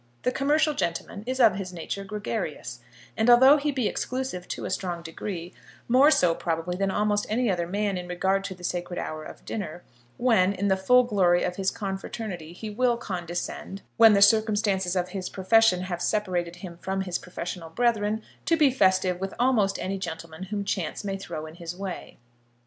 [0.23, 2.79] The commercial gentleman is of his nature gregarious,
[3.15, 5.53] and although he be exclusive to a strong degree,
[5.87, 9.45] more so probably than almost any other man in regard to the sacred hour of
[9.45, 9.83] dinner,
[10.17, 15.09] when in the full glory of his confraternity, he will condescend, when the circumstances of
[15.09, 19.99] his profession have separated him from his professional brethren, to be festive with almost any
[19.99, 22.17] gentleman whom chance may throw in his way.